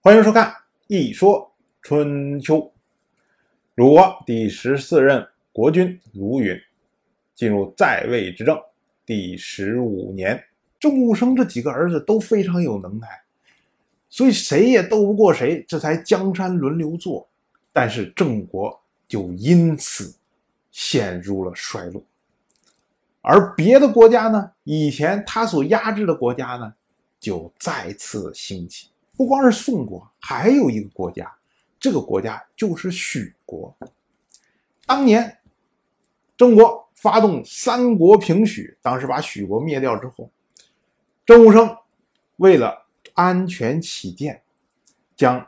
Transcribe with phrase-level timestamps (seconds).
[0.00, 0.46] 欢迎收看
[0.86, 1.52] 《一说
[1.82, 2.56] 春秋》。
[3.74, 6.56] 鲁国第十四任国君鲁允
[7.34, 8.56] 进入在位执政
[9.04, 10.40] 第十五年，
[10.78, 13.08] 郑武生这几个儿子都非常有能耐，
[14.08, 17.28] 所以谁也斗不过谁，这才江山轮流坐。
[17.72, 20.14] 但是郑国就因此
[20.70, 22.00] 陷入了衰落，
[23.20, 26.72] 而别的国家呢，以前他所压制的国家呢，
[27.18, 28.90] 就再次兴起。
[29.18, 31.28] 不光是宋国，还有一个国家，
[31.80, 33.76] 这个国家就是许国。
[34.86, 35.38] 当年
[36.36, 40.30] 郑国发动三国平许，当时把许国灭掉之后，
[41.26, 41.76] 郑武生
[42.36, 44.40] 为了安全起见，
[45.16, 45.44] 将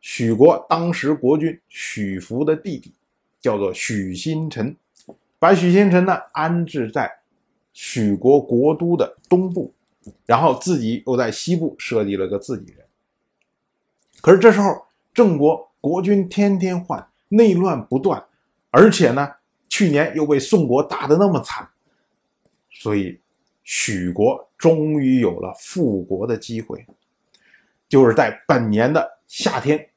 [0.00, 2.92] 许国当时国君许福的弟弟
[3.40, 4.76] 叫做许新臣，
[5.38, 7.08] 把许新臣呢安置在
[7.72, 9.72] 许国国都的东部，
[10.26, 12.81] 然后自己又在西部设立了个自己人。
[14.20, 18.24] 可是这时候，郑国国君天天换，内乱不断，
[18.70, 19.28] 而且呢，
[19.68, 21.68] 去年又被宋国打得那么惨，
[22.70, 23.20] 所以
[23.64, 26.86] 许国终于有了复国的机会，
[27.88, 29.90] 就是在本年的夏天，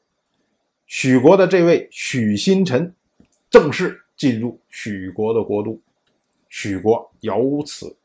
[0.88, 2.96] 许国的这位许新臣
[3.50, 5.80] 正式进入许国的国都，
[6.50, 7.96] 许国由此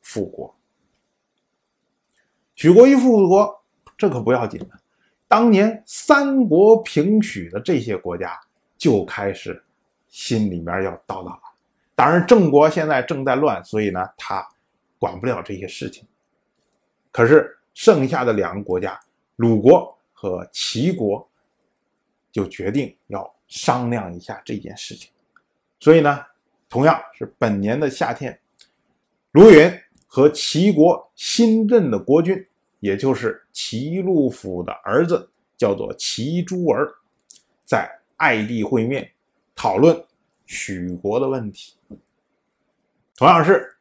[0.00, 0.52] 复国。
[2.56, 3.62] 许国一复国，
[3.96, 4.80] 这可不要紧了。
[5.28, 8.40] 当年三国平许的这些国家
[8.78, 9.62] 就开始
[10.08, 11.40] 心里面要叨叨了。
[11.94, 14.42] 当然，郑国现在正在乱，所以呢，他
[14.98, 16.06] 管不了这些事情。
[17.12, 18.98] 可是剩下的两个国家，
[19.36, 21.28] 鲁国和齐国，
[22.32, 25.10] 就决定要商量一下这件事情。
[25.78, 26.24] 所以呢，
[26.70, 28.38] 同样是本年的夏天，
[29.32, 29.70] 鲁允
[30.06, 32.46] 和齐国新任的国君。
[32.80, 36.88] 也就是齐禄府的儿子，叫做齐诸儿，
[37.64, 39.10] 在艾地会面，
[39.54, 40.04] 讨论
[40.46, 41.76] 许国的问题。
[43.16, 43.76] 同样是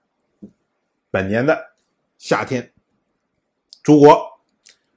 [1.11, 1.75] 本年的
[2.17, 2.71] 夏天，
[3.83, 4.39] 诸国、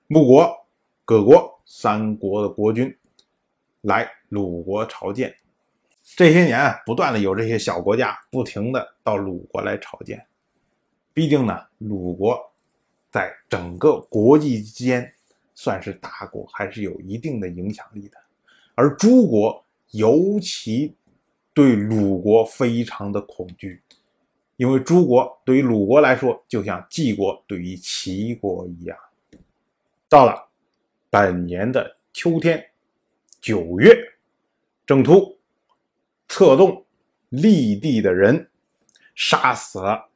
[0.07, 0.67] 穆国、
[1.05, 2.97] 葛国三国的国君
[3.83, 5.35] 来鲁国朝见。
[6.03, 10.27] 这些年啊，不断的有这些小国家不停的到鲁国来朝见。
[11.13, 12.50] 毕竟呢，鲁国。
[13.11, 15.13] 在整个国际间，
[15.55, 18.17] 算是大国，还是有一定的影响力的。
[18.75, 20.95] 而诸国尤其
[21.53, 23.83] 对鲁国非常的恐惧，
[24.57, 28.97] 因为诸国对于鲁国来说，就像晋国对于齐国一样。
[30.09, 30.49] 到了
[31.11, 32.65] 本年的秋天，
[33.41, 33.97] 九月，
[34.87, 35.37] 郑突
[36.29, 36.85] 策动
[37.29, 38.49] 立地的人，
[39.15, 40.09] 杀死了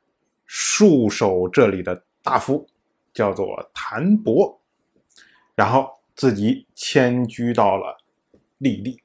[0.48, 2.66] 戍守这里的大夫。
[3.14, 4.60] 叫做谭伯，
[5.54, 7.96] 然后自己迁居到了
[8.58, 9.00] 利地。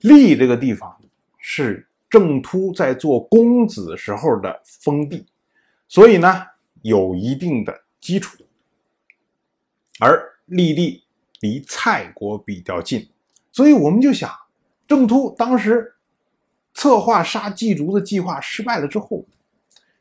[0.00, 1.00] 利这个地方
[1.38, 5.24] 是郑突在做公子时候的封地，
[5.86, 6.44] 所以呢
[6.82, 8.36] 有一定的基础。
[10.00, 11.04] 而利地
[11.40, 13.08] 离蔡国比较近，
[13.52, 14.28] 所以我们就想，
[14.88, 15.94] 郑突当时
[16.74, 19.24] 策划杀季竹的计划失败了之后，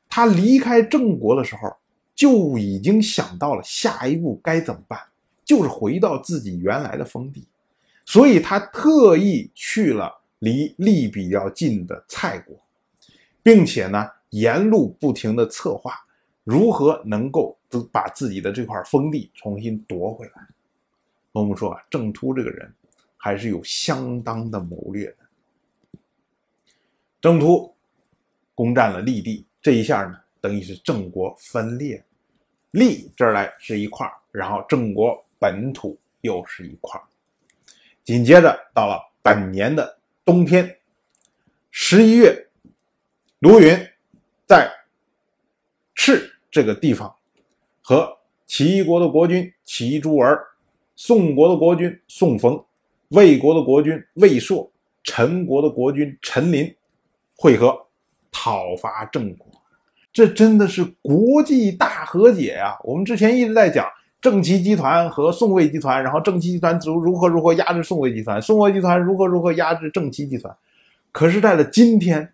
[0.09, 1.77] 他离开郑国的时候。
[2.21, 4.99] 就已经想到了下一步该怎么办，
[5.43, 7.47] 就是回到自己原来的封地，
[8.05, 12.55] 所以他特意去了离利比较近的蔡国，
[13.41, 15.95] 并且呢，沿路不停的策划
[16.43, 17.57] 如何能够
[17.91, 20.33] 把自己的这块封地重新夺回来。
[21.31, 22.71] 我们说啊，郑突这个人
[23.17, 25.97] 还是有相当的谋略的。
[27.19, 27.73] 郑突
[28.53, 32.05] 攻占了利地，这一下呢，等于是郑国分裂。
[32.71, 36.99] 利这儿来是一块然后郑国本土又是一块
[38.03, 40.77] 紧接着到了本年的冬天，
[41.69, 42.47] 十一月，
[43.39, 43.77] 卢允
[44.47, 44.71] 在
[45.93, 47.13] 赤这个地方
[47.81, 50.45] 和齐国的国君齐诸儿、
[50.95, 52.63] 宋国的国君宋冯、
[53.09, 54.71] 魏国的国君魏硕、
[55.03, 56.75] 陈国的国君陈琳
[57.35, 57.87] 会合，
[58.31, 59.60] 讨伐郑国。
[60.13, 62.77] 这真的是国际大和解呀！
[62.83, 63.87] 我们之前一直在讲
[64.19, 70.55] 郑齐集团和宋魏集团，然后郑齐集团如如何如何压制宋魏集团，宋魏集团如何如何压制郑齐集团。
[71.11, 72.33] 可是，在了今天，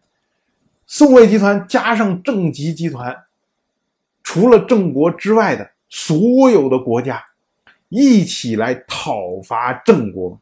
[0.85, 3.15] 宋魏集团加上郑齐集团，
[4.23, 7.23] 除了郑国之外的所有的国家，
[7.89, 10.39] 一起来讨伐郑国，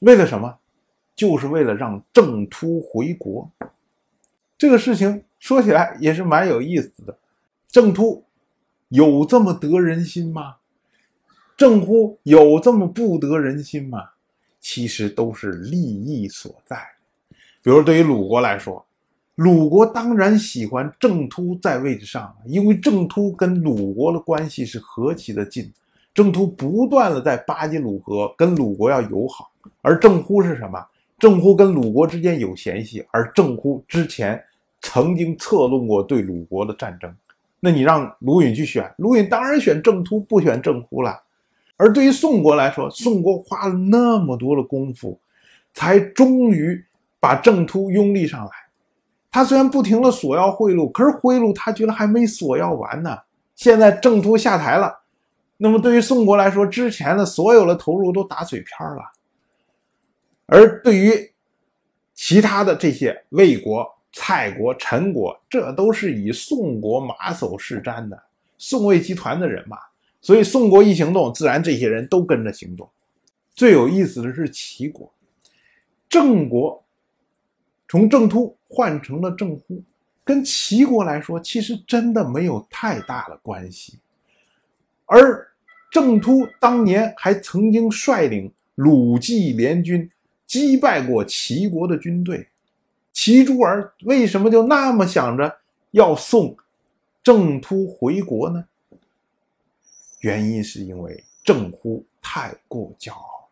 [0.00, 0.58] 为了什么？
[1.14, 3.50] 就是为了让郑突回国。
[4.60, 7.16] 这个事情说起来也是蛮有意思的，
[7.66, 8.22] 郑突
[8.90, 10.56] 有这么得人心吗？
[11.56, 14.10] 郑乎有这么不得人心吗？
[14.60, 16.76] 其实都是利益所在。
[17.62, 18.84] 比如对于鲁国来说，
[19.36, 25.72] 鲁国当然喜欢郑突在位置上，因为郑突跟鲁国的关系是何其的近。
[26.12, 30.86] 郑突不断的在巴结鲁国，跟鲁国要友好，而郑乎是什么？
[31.18, 34.42] 郑乎跟鲁国之间有嫌隙，而郑乎之前
[34.80, 37.14] 曾经策动过对鲁国的战争。
[37.60, 41.22] 那你让鲁允去选，鲁允当然选郑突，不选郑忽了。
[41.76, 45.20] 而对于宋国来说，宋国花了那么多的功夫，
[45.72, 46.84] 才终于
[47.18, 48.50] 把郑突拥立上来。
[49.30, 53.18] 他虽然不停的索要贿赂，可是贿赂他居然还没索要完呢。
[53.54, 55.00] 现在郑突下台了。
[55.58, 59.02] 那么对于宋国来说，之前的所有的投入都打水漂了，
[60.46, 61.32] 而对于
[62.14, 68.22] 其他的这些魏国、蔡国、陈国，这都是以宋国马首是瞻的
[68.58, 69.76] 宋魏集团的人嘛，
[70.20, 72.88] 所以宋国一行动，自然这些人都跟着行动。
[73.54, 75.12] 最有意思的是齐国，
[76.08, 76.84] 郑国
[77.88, 79.82] 从郑突换成了郑忽，
[80.24, 83.98] 跟齐国来说，其实真的没有太大的关系，
[85.06, 85.46] 而。
[85.92, 90.08] 郑突当年还曾经率领鲁冀联军
[90.46, 92.46] 击败过齐国的军队，
[93.22, 95.58] 齐诸儿为什么就那么想着
[95.90, 96.56] 要送
[97.22, 98.64] 郑突回国呢？
[100.20, 103.50] 原因是因为郑忽太过骄傲。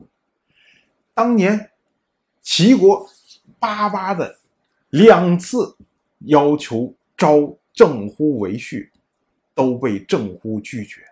[1.13, 1.71] 当年
[2.41, 3.07] 齐国
[3.59, 4.39] 巴巴的
[4.89, 5.77] 两次
[6.21, 8.89] 要求招郑忽为婿，
[9.55, 11.03] 都被郑忽拒绝。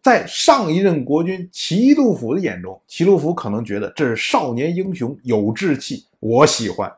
[0.00, 6.96] 在上一任国君齐杜甫的眼中，齐杜甫可能觉得这是少年英雄，有志气，我喜欢。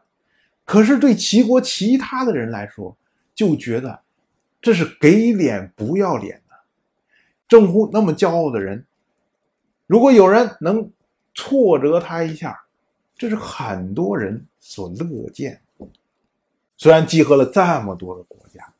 [0.69, 2.95] 可是对齐国其他的人来说，
[3.35, 4.03] 就觉得
[4.61, 6.55] 这是给脸不要脸的。
[7.49, 8.85] 郑乎那么骄傲的人，
[9.87, 10.93] 如果有人能
[11.33, 12.61] 挫折他一下，
[13.17, 15.59] 这是很多人所乐见。
[16.77, 18.71] 虽然集合了这么多的国家，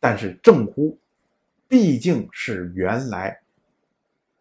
[0.00, 0.98] 但是郑乎。
[1.70, 3.38] 毕竟是原来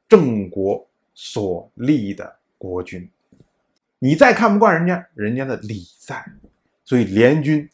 [0.08, 3.12] 郑国所立的国君，
[4.00, 6.26] 你再看不惯人家，人家的礼在，
[6.84, 7.70] 所以联军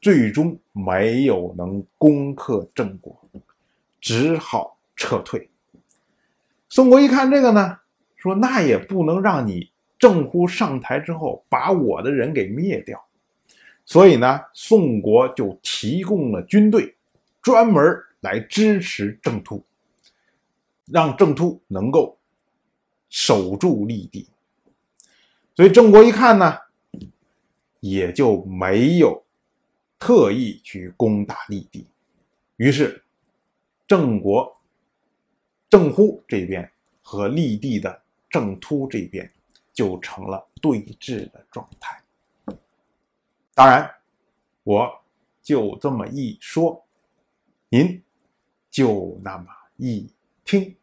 [0.00, 3.20] 最终没有能攻克郑国，
[4.00, 5.48] 只好撤退。
[6.68, 7.78] 宋国一看这个呢，
[8.16, 13.04] 说那也不能让你郑乎上台之后把我的人给灭掉，
[13.84, 16.94] 所以呢，宋国就提供了军队，
[17.42, 17.82] 专门。
[18.22, 19.64] 来支持郑突，
[20.84, 22.18] 让郑突能够
[23.08, 24.28] 守住立地。
[25.54, 26.56] 所以郑国一看呢，
[27.80, 29.24] 也就没有
[29.98, 31.86] 特意去攻打立地。
[32.56, 33.04] 于是
[33.86, 34.60] 郑国
[35.68, 36.70] 郑乎这边
[37.02, 39.30] 和立地的郑突这边
[39.72, 42.02] 就成了对峙的状态。
[43.54, 43.90] 当然，
[44.62, 44.90] 我
[45.42, 46.84] 就这么一说，
[47.68, 48.02] 您。
[48.70, 49.46] 就那么
[49.78, 50.08] 一
[50.44, 50.76] 听，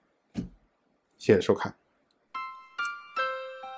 [1.18, 1.74] 谢谢收看。